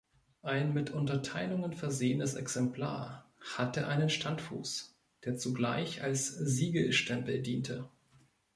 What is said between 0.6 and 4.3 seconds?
mit Unterteilungen versehenes Exemplar hatte einen